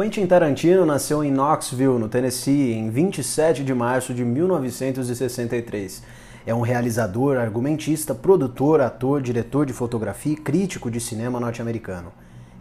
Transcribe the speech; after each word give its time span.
Quentin 0.00 0.26
Tarantino 0.26 0.86
nasceu 0.86 1.22
em 1.22 1.30
Knoxville, 1.30 1.98
no 1.98 2.08
Tennessee, 2.08 2.72
em 2.72 2.88
27 2.88 3.62
de 3.62 3.74
março 3.74 4.14
de 4.14 4.24
1963. 4.24 6.02
É 6.46 6.54
um 6.54 6.62
realizador, 6.62 7.36
argumentista, 7.36 8.14
produtor, 8.14 8.80
ator, 8.80 9.20
diretor 9.20 9.66
de 9.66 9.74
fotografia 9.74 10.32
e 10.32 10.36
crítico 10.36 10.90
de 10.90 10.98
cinema 10.98 11.38
norte-americano. 11.38 12.12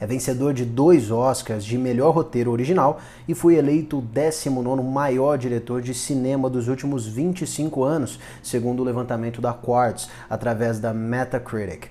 É 0.01 0.05
vencedor 0.05 0.53
de 0.53 0.65
dois 0.65 1.11
Oscars 1.11 1.63
de 1.63 1.77
melhor 1.77 2.13
roteiro 2.13 2.51
original 2.51 2.99
e 3.25 3.33
foi 3.33 3.55
eleito 3.55 3.99
o 3.99 4.01
19 4.01 4.83
maior 4.83 5.37
diretor 5.37 5.81
de 5.81 5.93
cinema 5.93 6.49
dos 6.49 6.67
últimos 6.67 7.07
25 7.07 7.85
anos, 7.85 8.19
segundo 8.43 8.81
o 8.81 8.85
levantamento 8.85 9.39
da 9.39 9.53
Quartz, 9.53 10.09
através 10.29 10.77
da 10.77 10.93
Metacritic. 10.93 11.87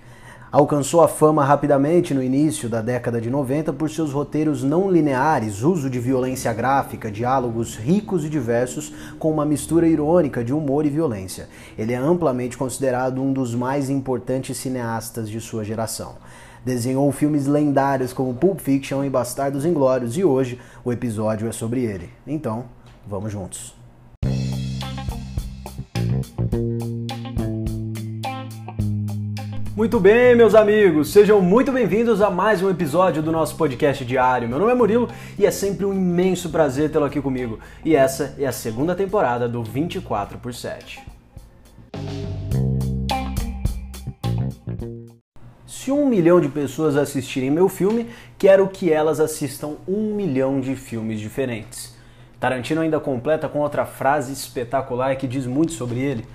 Alcançou 0.50 1.02
a 1.02 1.08
fama 1.08 1.44
rapidamente 1.44 2.14
no 2.14 2.22
início 2.22 2.70
da 2.70 2.80
década 2.80 3.20
de 3.20 3.28
90 3.28 3.70
por 3.74 3.90
seus 3.90 4.12
roteiros 4.12 4.62
não 4.62 4.90
lineares, 4.90 5.62
uso 5.62 5.90
de 5.90 6.00
violência 6.00 6.50
gráfica, 6.54 7.11
diálogos 7.11 7.76
ricos 7.76 8.25
e 8.25 8.30
diversos, 8.30 8.90
com 9.18 9.30
uma 9.30 9.44
mistura 9.44 9.86
irônica 9.86 10.42
de 10.42 10.54
humor 10.54 10.86
e 10.86 10.90
violência. 10.90 11.50
Ele 11.76 11.92
é 11.92 11.96
amplamente 11.96 12.56
considerado 12.56 13.22
um 13.22 13.30
dos 13.30 13.54
mais 13.54 13.90
importantes 13.90 14.56
cineastas 14.56 15.29
de 15.29 15.39
sua 15.39 15.64
geração. 15.64 16.14
Desenhou 16.64 17.12
filmes 17.12 17.46
lendários 17.46 18.14
como 18.14 18.32
Pulp 18.32 18.61
Fiction 18.61 19.04
e 19.04 19.11
Bastardos 19.11 19.67
Inglórios 19.67 20.17
e 20.17 20.25
hoje 20.25 20.58
o 20.82 20.90
episódio 20.90 21.46
é 21.46 21.53
sobre 21.53 21.84
ele. 21.84 22.08
Então, 22.26 22.64
vamos 23.06 23.30
juntos. 23.30 23.78
Muito 29.79 30.00
bem, 30.00 30.35
meus 30.35 30.57
amigos, 30.57 31.13
sejam 31.13 31.41
muito 31.41 31.71
bem-vindos 31.71 32.20
a 32.20 32.28
mais 32.28 32.61
um 32.61 32.69
episódio 32.69 33.23
do 33.23 33.31
nosso 33.31 33.55
podcast 33.55 34.05
diário. 34.05 34.48
Meu 34.48 34.59
nome 34.59 34.73
é 34.73 34.75
Murilo 34.75 35.09
e 35.39 35.47
é 35.47 35.53
sempre 35.53 35.84
um 35.84 35.92
imenso 35.92 36.51
prazer 36.51 36.91
tê-lo 36.91 37.05
aqui 37.05 37.20
comigo. 37.23 37.61
E 37.84 37.95
essa 37.95 38.34
é 38.41 38.45
a 38.45 38.51
segunda 38.51 38.97
temporada 38.97 39.48
do 39.48 39.62
24 39.62 40.37
por 40.39 40.53
7. 40.53 41.01
Se 45.65 45.92
um 45.92 46.09
milhão 46.09 46.41
de 46.41 46.48
pessoas 46.48 46.97
assistirem 46.97 47.48
meu 47.48 47.69
filme, 47.69 48.09
quero 48.37 48.67
que 48.67 48.92
elas 48.92 49.20
assistam 49.20 49.77
um 49.87 50.13
milhão 50.13 50.61
de 50.61 50.75
filmes 50.75 51.20
diferentes. 51.20 51.97
Tarantino 52.41 52.81
ainda 52.81 52.98
completa 52.98 53.48
com 53.48 53.61
outra 53.61 53.87
frase 53.87 54.33
espetacular 54.33 55.15
que 55.15 55.29
diz 55.29 55.47
muito 55.47 55.70
sobre 55.70 56.01
ele. 56.01 56.27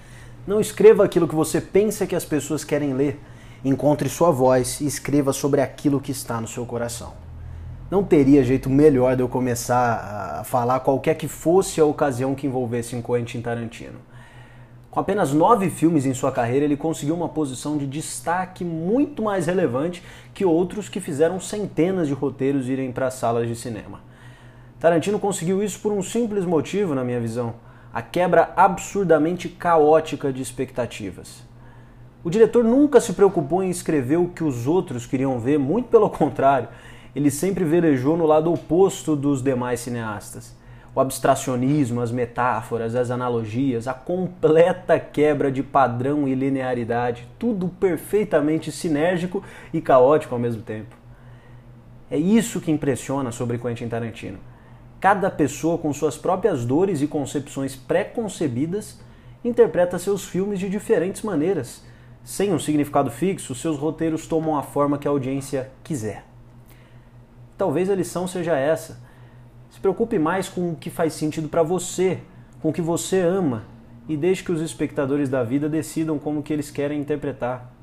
Não 0.48 0.62
escreva 0.62 1.04
aquilo 1.04 1.28
que 1.28 1.36
você 1.36 1.60
pensa 1.60 2.08
que 2.08 2.16
as 2.16 2.24
pessoas 2.24 2.64
querem 2.64 2.94
ler 2.94 3.20
encontre 3.64 4.10
sua 4.10 4.32
voz 4.32 4.82
e 4.82 4.86
escreva 4.86 5.32
sobre 5.32 5.62
aquilo 5.62 6.02
que 6.02 6.12
está 6.12 6.42
no 6.42 6.48
seu 6.48 6.66
coração. 6.66 7.14
Não 7.90 8.04
teria 8.04 8.44
jeito 8.44 8.70
melhor 8.70 9.16
de 9.16 9.22
eu 9.22 9.30
começar 9.30 10.40
a 10.40 10.44
falar 10.44 10.80
qualquer 10.80 11.16
que 11.16 11.28
fosse 11.28 11.80
a 11.80 11.86
ocasião 11.86 12.34
que 12.34 12.48
envolvesse 12.48 12.96
em 12.96 13.02
Quentin 13.02 13.42
Tarantino. 13.42 14.00
Com 14.90 15.00
apenas 15.00 15.34
nove 15.34 15.70
filmes 15.70 16.06
em 16.06 16.14
sua 16.14 16.32
carreira, 16.32 16.66
ele 16.66 16.78
conseguiu 16.78 17.16
uma 17.16 17.30
posição 17.30 17.78
de 17.78 17.88
destaque 17.88 18.64
muito 18.64 19.24
mais 19.24 19.48
relevante 19.48 20.04
que 20.34 20.46
outros 20.46 20.88
que 20.88 21.00
fizeram 21.00 21.40
centenas 21.40 22.08
de 22.08 22.14
roteiros 22.14 22.70
irem 22.70 22.92
para 22.92 23.10
salas 23.10 23.48
de 23.48 23.56
cinema. 23.56 24.02
Tarantino 24.80 25.18
conseguiu 25.18 25.64
isso 25.64 25.80
por 25.80 25.92
um 25.92 26.04
simples 26.04 26.46
motivo, 26.46 26.94
na 26.94 27.04
minha 27.04 27.20
visão: 27.20 27.56
a 27.94 28.02
quebra 28.02 28.52
absurdamente 28.56 29.50
caótica 29.50 30.32
de 30.34 30.42
expectativas. 30.42 31.44
O 32.24 32.30
diretor 32.30 32.64
nunca 32.64 33.02
se 33.02 33.12
preocupou 33.12 33.62
em 33.62 33.70
escrever 33.70 34.16
o 34.18 34.30
que 34.30 34.46
os 34.46 34.66
outros 34.66 35.06
queriam 35.06 35.38
ver, 35.40 35.60
muito 35.60 35.90
pelo 35.90 36.10
contrário, 36.10 36.70
ele 37.14 37.30
sempre 37.30 37.66
velejou 37.66 38.16
no 38.16 38.26
lado 38.26 38.52
oposto 38.52 39.14
dos 39.14 39.42
demais 39.42 39.82
cineastas. 39.82 40.56
O 40.96 41.02
abstracionismo, 41.02 42.00
as 42.00 42.12
metáforas, 42.12 42.96
as 42.96 43.12
analogias, 43.12 43.88
a 43.88 43.94
completa 43.94 44.98
quebra 45.00 45.52
de 45.52 45.62
padrão 45.62 46.28
e 46.28 46.34
linearidade, 46.34 47.28
tudo 47.38 47.68
perfeitamente 47.68 48.72
sinérgico 48.72 49.44
e 49.74 49.82
caótico 49.82 50.34
ao 50.34 50.40
mesmo 50.40 50.62
tempo. 50.62 50.96
É 52.10 52.18
isso 52.18 52.62
que 52.62 52.72
impressiona 52.72 53.32
sobre 53.32 53.58
Quentin 53.58 53.90
Tarantino. 53.90 54.38
Cada 55.00 55.30
pessoa, 55.30 55.78
com 55.78 55.92
suas 55.92 56.18
próprias 56.18 56.64
dores 56.64 57.02
e 57.02 57.08
concepções 57.08 57.76
pré-concebidas, 57.76 59.02
interpreta 59.44 60.00
seus 60.00 60.24
filmes 60.24 60.60
de 60.60 60.70
diferentes 60.70 61.22
maneiras 61.22 61.84
sem 62.24 62.54
um 62.54 62.60
significado 62.60 63.12
fixo, 63.12 63.54
seus 63.54 63.78
roteiros 63.78 64.26
tomam 64.26 64.58
a 64.58 64.64
forma 64.64 64.98
que 64.98 65.08
a 65.08 65.12
audiência 65.12 65.70
quiser. 65.84 66.26
Talvez 67.58 67.90
a 67.90 67.96
lição 67.96 68.28
seja 68.28 68.56
essa. 68.56 69.00
Se 69.70 69.80
preocupe 69.80 70.18
mais 70.18 70.48
com 70.48 70.72
o 70.72 70.76
que 70.76 70.90
faz 70.90 71.14
sentido 71.14 71.50
para 71.50 71.64
você, 71.64 72.20
com 72.62 72.70
o 72.70 72.74
que 72.74 72.82
você 72.82 73.20
ama, 73.20 73.64
e 74.08 74.16
deixe 74.16 74.44
que 74.44 74.52
os 74.52 74.62
espectadores 74.62 75.30
da 75.30 75.44
vida 75.44 75.68
decidam 75.68 76.18
como 76.18 76.42
que 76.42 76.54
eles 76.54 76.72
querem 76.72 77.00
interpretar. 77.00 77.74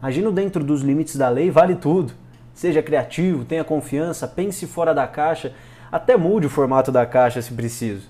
Agindo 0.00 0.32
dentro 0.32 0.62
dos 0.62 0.82
limites 0.82 1.16
da 1.16 1.28
lei 1.28 1.50
vale 1.50 1.76
tudo. 1.76 2.12
Seja 2.52 2.82
criativo, 2.82 3.44
tenha 3.44 3.64
confiança, 3.64 4.28
pense 4.28 4.66
fora 4.66 4.94
da 4.94 5.06
caixa, 5.06 5.54
até 5.90 6.16
mude 6.16 6.46
o 6.46 6.50
formato 6.50 6.92
da 6.92 7.04
caixa 7.04 7.42
se 7.42 7.52
preciso. 7.52 8.08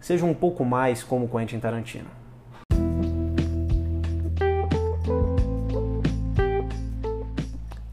Seja 0.00 0.24
um 0.24 0.34
pouco 0.34 0.64
mais 0.64 1.02
como 1.02 1.28
Quentin 1.28 1.60
Tarantino. 1.60 2.08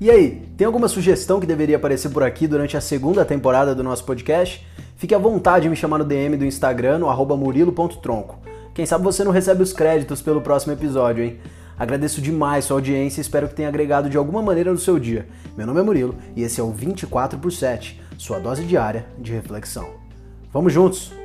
E 0.02 0.10
aí, 0.10 0.48
tem 0.56 0.66
alguma 0.66 0.88
sugestão 0.88 1.42
que 1.42 1.46
deveria 1.46 1.76
aparecer 1.76 2.08
por 2.10 2.24
aqui 2.24 2.48
durante 2.48 2.78
a 2.78 2.82
segunda 2.82 3.26
temporada 3.26 3.76
do 3.76 3.84
nosso 3.84 4.06
podcast? 4.06 4.66
Fique 4.96 5.14
à 5.14 5.18
vontade 5.18 5.64
de 5.64 5.70
me 5.70 5.76
chamar 5.76 5.98
no 5.98 6.06
DM 6.06 6.38
do 6.38 6.46
Instagram, 6.46 7.00
no 7.00 7.38
murilo.tronco. 7.38 8.40
Quem 8.74 8.86
sabe 8.86 9.04
você 9.04 9.26
não 9.26 9.32
recebe 9.34 9.62
os 9.62 9.74
créditos 9.74 10.22
pelo 10.22 10.40
próximo 10.40 10.72
episódio, 10.72 11.26
hein? 11.26 11.38
Agradeço 11.78 12.22
demais 12.22 12.64
sua 12.64 12.78
audiência 12.78 13.20
e 13.20 13.24
espero 13.24 13.50
que 13.50 13.56
tenha 13.56 13.68
agregado 13.68 14.10
de 14.10 14.16
alguma 14.16 14.42
maneira 14.42 14.72
no 14.72 14.80
seu 14.80 14.98
dia. 14.98 15.28
Meu 15.58 15.68
nome 15.68 15.82
é 15.82 15.84
Murilo 15.84 16.16
e 16.34 16.44
esse 16.44 16.62
é 16.62 16.64
o 16.64 16.72
24 16.72 17.38
por 17.38 17.52
7, 17.52 18.02
sua 18.18 18.40
dose 18.40 18.64
diária 18.64 19.06
de 19.18 19.34
reflexão. 19.34 19.90
Vamos 20.54 20.72
juntos! 20.72 21.19